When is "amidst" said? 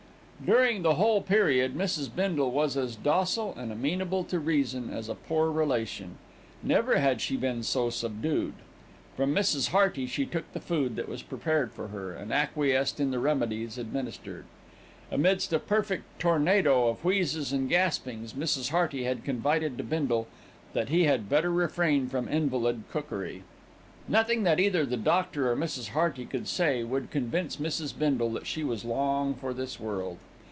15.11-15.53